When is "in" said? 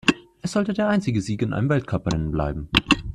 1.43-1.53